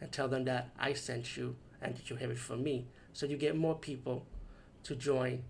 and 0.00 0.10
tell 0.12 0.28
them 0.28 0.44
that 0.44 0.70
I 0.78 0.92
sent 0.92 1.36
you 1.36 1.56
and 1.80 1.96
that 1.96 2.10
you 2.10 2.16
have 2.16 2.30
it 2.30 2.38
from 2.38 2.62
me. 2.62 2.86
So 3.12 3.26
you 3.26 3.36
get 3.36 3.56
more 3.56 3.74
people 3.74 4.26
to 4.84 4.94
join 4.94 5.44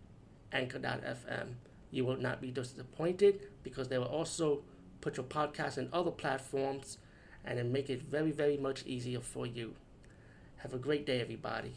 Anchor.fm. 0.52 1.54
You 1.90 2.04
will 2.04 2.16
not 2.16 2.40
be 2.40 2.50
disappointed 2.50 3.40
because 3.62 3.88
they 3.88 3.98
will 3.98 4.06
also 4.06 4.62
put 5.00 5.16
your 5.16 5.26
podcast 5.26 5.78
in 5.78 5.88
other 5.92 6.10
platforms 6.10 6.98
and 7.44 7.58
then 7.58 7.72
make 7.72 7.90
it 7.90 8.02
very, 8.02 8.30
very 8.30 8.56
much 8.56 8.84
easier 8.86 9.20
for 9.20 9.46
you. 9.46 9.74
Have 10.58 10.72
a 10.72 10.78
great 10.78 11.04
day, 11.04 11.20
everybody. 11.20 11.74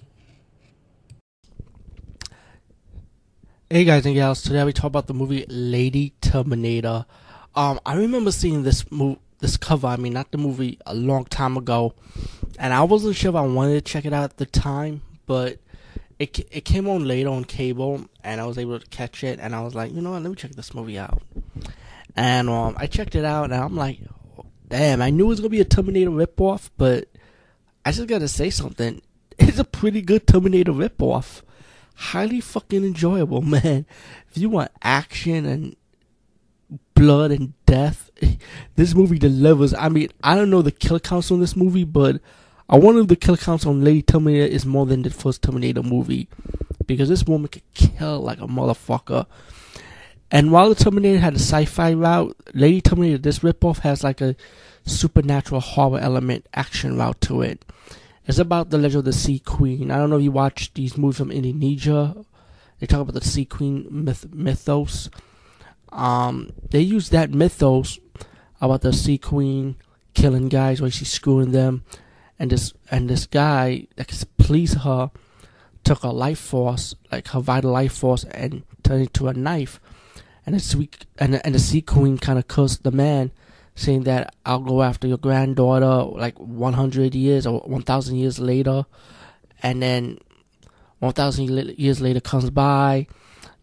Hey 3.70 3.84
guys 3.84 4.06
and 4.06 4.16
gals, 4.16 4.44
today 4.44 4.64
we 4.64 4.72
talk 4.72 4.86
about 4.86 5.08
the 5.08 5.14
movie 5.14 5.45
Lady 5.50 6.14
Terminator. 6.22 7.06
Um, 7.54 7.81
I 7.86 7.98
remember 7.98 8.31
seeing 8.31 8.64
this 8.64 8.90
movie 8.90 9.20
this 9.40 9.58
cover, 9.58 9.88
I 9.88 9.98
mean, 9.98 10.14
not 10.14 10.32
the 10.32 10.38
movie, 10.38 10.80
a 10.86 10.96
long 10.96 11.26
time 11.26 11.58
ago, 11.58 11.94
and 12.58 12.73
I 12.73 12.84
wasn't 12.84 13.16
sure 13.16 13.30
if 13.30 13.36
I 13.36 13.41
wanted 13.41 13.73
to 13.73 13.82
check 13.82 14.05
it 14.05 14.14
out 14.14 14.23
at 14.23 14.38
the 14.38 14.45
time, 14.45 15.02
but 15.26 15.59
it 16.20 16.40
it 16.52 16.66
came 16.66 16.88
on 16.88 17.05
later 17.05 17.30
on 17.30 17.44
cable, 17.44 18.06
and 18.23 18.42
I 18.42 18.45
was 18.45 18.58
able 18.58 18.80
to 18.80 18.88
catch 18.88 19.23
it, 19.23 19.39
and 19.39 19.56
I 19.56 19.62
was 19.62 19.75
like, 19.75 19.94
you 19.94 20.02
know 20.02 20.12
what, 20.12 20.23
let 20.23 20.30
me 20.30 20.36
check 20.36 20.52
this 20.52 20.73
movie 20.73 20.97
out, 20.97 21.22
and 22.16 22.50
um, 22.50 22.75
I 22.78 22.88
checked 22.88 23.16
it 23.16 23.25
out, 23.25 23.45
and 23.45 23.56
I'm 23.56 23.75
like, 23.75 24.00
damn, 24.67 25.02
I 25.02 25.09
knew 25.09 25.25
it 25.25 25.30
was 25.30 25.40
gonna 25.40 25.50
be 25.50 25.62
a 25.62 25.66
Terminator 25.66 26.12
ripoff, 26.12 26.69
but 26.78 27.08
I 27.86 27.92
just 27.92 28.08
gotta 28.08 28.28
say 28.28 28.50
something, 28.50 29.02
it's 29.40 29.59
a 29.59 29.64
pretty 29.64 30.02
good 30.02 30.25
Terminator 30.25 30.72
ripoff, 30.72 31.42
highly 31.95 32.42
fucking 32.42 32.84
enjoyable, 32.84 33.42
man. 33.44 33.86
If 34.30 34.38
you 34.38 34.50
want 34.50 34.72
action 34.81 35.45
and 35.45 35.75
blood 36.96 37.32
and 37.32 37.54
death. 37.66 38.10
This 38.76 38.94
movie 38.94 39.20
delivers. 39.20 39.73
I 39.73 39.90
mean, 39.90 40.10
I 40.23 40.36
don't 40.36 40.50
know 40.50 40.62
the 40.62 40.72
kill 40.72 41.00
counts 41.00 41.32
on 41.32 41.40
this 41.40 41.56
movie, 41.56 41.84
but 41.84 42.20
I 42.70 42.78
wonder 42.78 43.04
the 43.04 43.16
kill 43.16 43.38
counts 43.38 43.66
on 43.66 43.84
Lady 43.84 44.02
Terminator 44.02 44.46
is 44.46 44.66
more 44.66 44.86
than 44.86 45.02
the 45.02 45.09
first 45.09 45.42
Terminator 45.42 45.84
movie. 45.84 46.28
Because 46.86 47.09
this 47.09 47.24
woman 47.24 47.50
could 47.50 47.74
kill 47.74 48.20
like 48.22 48.40
a 48.40 48.48
motherfucker. 48.48 49.26
And 50.30 50.52
while 50.52 50.70
the 50.70 50.76
Terminator 50.76 51.20
had 51.20 51.34
a 51.34 51.40
sci-fi 51.40 51.94
route, 51.94 52.36
Lady 52.54 52.81
Terminator, 52.81 53.18
this 53.18 53.40
ripoff 53.40 53.80
has 53.80 54.04
like 54.04 54.22
a 54.22 54.36
supernatural 54.86 55.62
horror 55.62 56.00
element 56.00 56.48
action 56.54 56.98
route 56.98 57.22
to 57.22 57.42
it. 57.42 57.64
It's 58.26 58.38
about 58.38 58.70
the 58.70 58.78
legend 58.78 59.00
of 59.00 59.06
the 59.06 59.14
Sea 59.14 59.40
Queen. 59.40 59.90
I 59.90 59.98
don't 59.98 60.09
know 60.09 60.18
if 60.18 60.24
you 60.24 60.31
watch 60.31 60.74
these 60.74 60.98
movies 60.98 61.18
from 61.18 61.31
Indonesia. 61.31 62.16
They 62.80 62.88
talk 62.88 63.02
about 63.02 63.14
the 63.14 63.28
Sea 63.28 63.46
Queen 63.46 63.88
myth- 63.90 64.34
mythos 64.34 65.09
um, 65.98 66.53
they 66.70 66.81
use 66.81 67.09
that 67.09 67.31
mythos 67.31 68.00
about 68.62 68.81
the 68.81 68.94
sea 68.94 69.17
queen 69.17 69.76
killing 70.14 70.48
guys 70.48 70.80
while 70.80 70.90
she's 70.90 71.12
screwing 71.12 71.52
them, 71.52 71.84
and 72.40 72.52
this 72.52 72.73
and 72.90 73.09
this 73.09 73.26
guy 73.26 73.88
that 73.95 74.25
please 74.38 74.73
her 74.73 75.12
took 75.84 76.03
her 76.03 76.14
life 76.14 76.40
force, 76.40 76.95
like 77.12 77.28
her 77.30 77.40
vital 77.40 77.72
life 77.72 77.94
force, 77.94 78.23
and 78.25 78.64
turned 78.84 79.02
it 79.02 79.08
into 79.08 79.28
a 79.28 79.34
knife. 79.34 79.80
And 80.45 80.56
the 80.56 80.59
sweet 80.59 81.06
and 81.18 81.44
and 81.44 81.56
the 81.56 81.59
sea 81.59 81.81
queen 81.81 82.18
kind 82.18 82.38
of 82.38 82.47
cursed 82.47 82.84
the 82.84 82.91
man, 82.91 83.31
saying 83.75 84.03
that 84.03 84.35
I'll 84.46 84.59
go 84.59 84.84
after 84.84 85.08
your 85.08 85.18
granddaughter 85.18 86.09
like 86.18 86.38
100 86.40 87.16
years 87.16 87.46
or 87.47 87.59
1,000 87.62 88.16
years 88.16 88.40
later, 88.40 88.85
and 89.64 89.81
then 89.81 90.19
1,000 91.00 91.78
years 91.78 92.02
later 92.02 92.19
comes 92.19 92.50
by, 92.50 93.08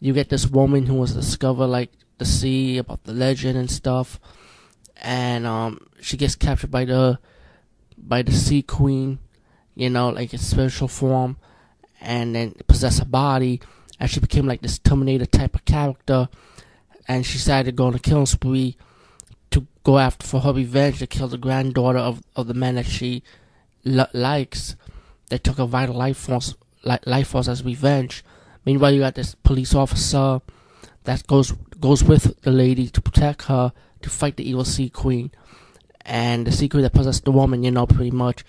you 0.00 0.12
get 0.12 0.28
this 0.28 0.46
woman 0.46 0.86
who 0.86 0.94
was 0.94 1.14
discovered 1.14 1.66
like 1.66 1.90
the 2.18 2.24
sea, 2.24 2.78
about 2.78 3.04
the 3.04 3.12
legend 3.12 3.58
and 3.58 3.70
stuff. 3.70 4.20
And 4.96 5.46
um, 5.46 5.86
she 6.00 6.16
gets 6.16 6.34
captured 6.34 6.70
by 6.70 6.84
the 6.84 7.18
by 7.96 8.22
the 8.22 8.32
sea 8.32 8.62
queen, 8.62 9.18
you 9.74 9.90
know, 9.90 10.08
like 10.08 10.32
in 10.32 10.38
spiritual 10.38 10.88
form, 10.88 11.36
and 12.00 12.34
then 12.34 12.54
possess 12.66 13.00
a 13.00 13.04
body. 13.04 13.60
And 14.00 14.10
she 14.10 14.20
became 14.20 14.46
like 14.46 14.62
this 14.62 14.78
Terminator 14.78 15.26
type 15.26 15.54
of 15.54 15.64
character. 15.64 16.28
And 17.06 17.24
she 17.24 17.34
decided 17.34 17.66
to 17.66 17.72
go 17.72 17.86
on 17.86 17.94
a 17.94 17.98
killing 17.98 18.26
spree 18.26 18.76
to 19.50 19.66
go 19.84 19.98
after 19.98 20.26
for 20.26 20.40
her 20.40 20.52
revenge 20.52 20.98
to 20.98 21.06
kill 21.06 21.28
the 21.28 21.38
granddaughter 21.38 21.98
of, 21.98 22.22
of 22.34 22.46
the 22.48 22.54
man 22.54 22.74
that 22.76 22.86
she 22.86 23.22
l- 23.86 24.08
likes. 24.12 24.74
They 25.28 25.38
took 25.38 25.58
a 25.58 25.66
vital 25.66 25.94
life 25.94 26.16
force, 26.16 26.54
life 26.82 27.28
force 27.28 27.48
as 27.48 27.62
revenge. 27.62 28.24
Meanwhile, 28.64 28.92
you 28.92 29.00
got 29.00 29.14
this 29.14 29.34
police 29.34 29.74
officer 29.74 30.40
that 31.04 31.26
goes 31.26 31.52
goes 31.84 32.02
with 32.02 32.40
the 32.40 32.50
lady 32.50 32.88
to 32.88 33.00
protect 33.02 33.42
her 33.42 33.70
to 34.00 34.08
fight 34.08 34.38
the 34.38 34.48
evil 34.48 34.64
Sea 34.64 34.88
Queen, 34.88 35.30
and 36.00 36.46
the 36.46 36.52
Sea 36.52 36.66
Queen 36.66 36.82
that 36.82 36.94
possessed 36.94 37.26
the 37.26 37.30
woman. 37.30 37.62
You 37.62 37.70
know, 37.70 37.86
pretty 37.86 38.10
much. 38.10 38.42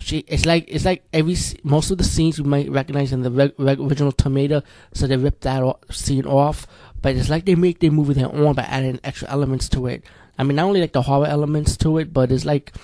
She 0.00 0.18
it's 0.28 0.44
like 0.44 0.64
it's 0.68 0.84
like 0.84 1.02
every 1.10 1.34
most 1.62 1.90
of 1.90 1.96
the 1.96 2.04
scenes 2.04 2.36
you 2.36 2.44
might 2.44 2.70
recognize 2.70 3.10
in 3.10 3.22
the 3.22 3.30
reg, 3.30 3.54
original 3.58 4.12
tomato 4.12 4.62
so 4.92 5.06
they 5.06 5.16
ripped 5.16 5.40
that 5.42 5.62
scene 5.90 6.26
off. 6.26 6.66
But 7.00 7.16
it's 7.16 7.30
like 7.30 7.46
they 7.46 7.54
make 7.54 7.80
their 7.80 7.90
movie 7.90 8.12
their 8.12 8.30
own 8.30 8.54
by 8.54 8.64
adding 8.64 9.00
extra 9.02 9.30
elements 9.30 9.68
to 9.70 9.86
it. 9.86 10.04
I 10.38 10.42
mean, 10.42 10.56
not 10.56 10.66
only 10.66 10.82
like 10.82 10.92
the 10.92 11.02
horror 11.02 11.26
elements 11.26 11.78
to 11.78 11.96
it, 11.98 12.12
but 12.12 12.30
it's 12.30 12.44
like 12.44 12.74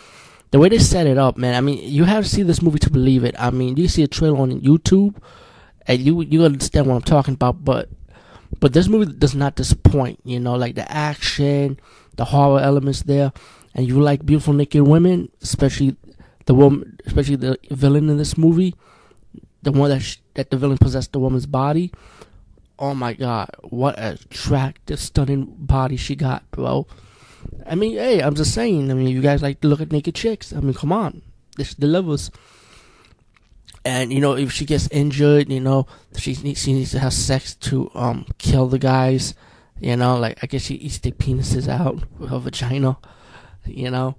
the 0.51 0.59
way 0.59 0.71
they 0.71 0.79
set 0.79 1.07
it 1.07 1.19
up, 1.19 1.37
man. 1.37 1.55
I 1.55 1.61
mean, 1.61 1.79
you 1.83 2.05
have 2.05 2.25
to 2.25 2.31
see 2.31 2.43
this 2.43 2.63
movie 2.63 2.79
to 2.79 2.91
believe 2.91 3.25
it. 3.25 3.35
I 3.39 3.51
mean, 3.51 3.77
you 3.77 3.87
see 3.89 4.03
a 4.03 4.09
trailer 4.09 4.39
on 4.39 4.63
YouTube, 4.63 5.17
and 5.87 6.01
you 6.01 6.23
you 6.23 6.45
understand 6.45 6.87
what 6.87 6.95
I'm 6.95 7.03
talking 7.03 7.35
about. 7.35 7.65
But 7.65 7.91
but 8.61 8.75
this 8.75 8.89
movie 8.89 9.13
does 9.13 9.35
not 9.35 9.57
disappoint. 9.57 10.21
You 10.25 10.39
know, 10.39 10.55
like 10.55 10.75
the 10.75 10.91
action, 10.91 11.81
the 12.17 12.27
horror 12.27 12.61
elements 12.61 13.03
there, 13.03 13.33
and 13.75 13.87
you 13.89 14.01
like 14.01 14.25
beautiful 14.25 14.53
naked 14.53 14.83
women, 14.83 15.31
especially 15.43 15.97
the 16.47 16.55
woman, 16.55 16.99
especially 17.07 17.37
the 17.37 17.59
villain 17.71 18.09
in 18.09 18.19
this 18.19 18.37
movie, 18.37 18.75
the 19.63 19.73
one 19.73 19.91
that 19.91 20.01
sh- 20.01 20.19
that 20.35 20.51
the 20.51 20.57
villain 20.57 20.79
possessed 20.79 21.13
the 21.13 21.19
woman's 21.19 21.47
body. 21.47 21.93
Oh 22.79 22.95
my 22.95 23.13
god, 23.13 23.51
what 23.63 23.99
a 23.99 24.13
attractive, 24.13 25.01
stunning 25.01 25.55
body 25.59 25.97
she 25.97 26.17
got, 26.17 26.51
bro. 26.51 26.87
I 27.67 27.75
mean, 27.75 27.95
hey, 27.95 28.21
I'm 28.21 28.35
just 28.35 28.55
saying. 28.55 28.91
I 28.91 28.95
mean, 28.95 29.09
you 29.09 29.21
guys 29.21 29.43
like 29.43 29.61
to 29.61 29.69
look 29.69 29.81
at 29.81 29.93
naked 29.93 30.15
chicks. 30.15 30.53
I 30.53 30.61
mean, 30.61 30.75
come 30.75 30.93
on, 30.93 31.23
this 31.57 31.75
delivers. 31.75 32.31
And 33.85 34.13
you 34.13 34.21
know, 34.21 34.37
if 34.37 34.53
she 34.53 34.67
gets 34.67 34.89
injured, 34.89 35.51
you 35.51 35.61
know, 35.61 35.87
she 36.17 36.35
needs 36.43 36.63
she 36.63 36.73
needs 36.73 36.91
to 36.93 36.99
have 36.99 37.13
sex 37.13 37.55
to 37.57 37.91
um 37.95 38.27
kill 38.39 38.67
the 38.67 38.79
guys. 38.79 39.35
You 39.81 39.97
know, 39.97 40.19
like 40.19 40.39
I 40.43 40.47
guess 40.47 40.63
she 40.63 40.75
eats 40.75 40.99
their 40.99 41.13
penises 41.13 41.69
out 41.69 42.03
with 42.19 42.31
her 42.31 42.39
vagina. 42.39 42.99
You 43.65 43.91
know, 43.91 44.17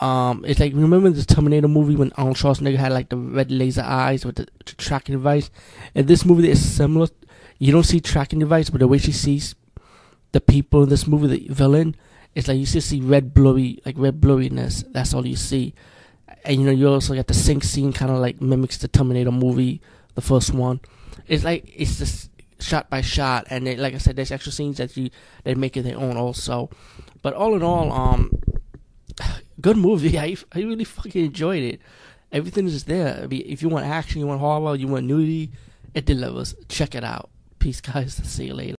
um, 0.00 0.44
it's 0.46 0.60
like 0.60 0.74
remember 0.74 1.10
the 1.10 1.24
Terminator 1.24 1.68
movie 1.68 1.96
when 1.96 2.12
Arnold 2.12 2.36
Schwarzenegger 2.36 2.76
had 2.76 2.92
like 2.92 3.08
the 3.08 3.16
red 3.16 3.50
laser 3.50 3.82
eyes 3.82 4.24
with 4.24 4.36
the, 4.36 4.46
the 4.66 4.74
tracking 4.74 5.14
device. 5.14 5.50
In 5.94 6.06
this 6.06 6.24
movie, 6.24 6.50
it's 6.50 6.60
similar. 6.60 7.08
You 7.58 7.72
don't 7.72 7.84
see 7.84 8.00
tracking 8.00 8.38
device, 8.38 8.70
but 8.70 8.80
the 8.80 8.88
way 8.88 8.98
she 8.98 9.12
sees 9.12 9.54
the 10.32 10.40
people 10.40 10.82
in 10.84 10.90
this 10.90 11.06
movie, 11.06 11.26
the 11.26 11.52
villain, 11.52 11.96
it's 12.34 12.46
like 12.46 12.58
you 12.58 12.66
just 12.66 12.90
see 12.90 13.00
red 13.00 13.32
blurry, 13.34 13.80
like 13.84 13.96
red 13.98 14.20
blurriness. 14.20 14.84
That's 14.92 15.14
all 15.14 15.26
you 15.26 15.36
see 15.36 15.74
and 16.48 16.58
you 16.58 16.66
know 16.66 16.72
you 16.72 16.88
also 16.88 17.14
get 17.14 17.26
the 17.26 17.34
sync 17.34 17.62
scene 17.62 17.92
kind 17.92 18.10
of 18.10 18.18
like 18.18 18.40
mimics 18.40 18.78
the 18.78 18.88
Terminator 18.88 19.30
movie, 19.30 19.82
the 20.14 20.22
first 20.22 20.54
one. 20.54 20.80
It's 21.26 21.44
like 21.44 21.70
it's 21.76 21.98
just 21.98 22.30
shot 22.58 22.88
by 22.88 23.02
shot, 23.02 23.46
and 23.50 23.66
like 23.78 23.94
I 23.94 23.98
said, 23.98 24.16
there's 24.16 24.32
extra 24.32 24.50
scenes 24.50 24.78
that 24.78 24.96
you 24.96 25.10
they 25.44 25.54
make 25.54 25.76
it 25.76 25.82
their 25.82 25.98
own 25.98 26.16
also. 26.16 26.70
But 27.20 27.34
all 27.34 27.54
in 27.54 27.62
all, 27.62 27.92
um, 27.92 28.40
good 29.60 29.76
movie. 29.76 30.18
I 30.26 30.36
I 30.52 30.60
really 30.60 30.84
fucking 30.84 31.26
enjoyed 31.26 31.62
it. 31.62 31.80
Everything 32.32 32.66
is 32.66 32.84
there. 32.84 33.20
I 33.22 33.26
mean, 33.26 33.42
if 33.46 33.62
you 33.62 33.68
want 33.68 33.84
action, 33.84 34.20
you 34.20 34.26
want 34.26 34.40
horror, 34.40 34.74
you 34.74 34.88
want 34.88 35.06
nudity, 35.06 35.52
it 35.92 36.06
delivers. 36.06 36.54
Check 36.68 36.94
it 36.94 37.04
out. 37.04 37.28
Peace, 37.58 37.82
guys. 37.82 38.14
See 38.24 38.46
you 38.46 38.54
later. 38.54 38.66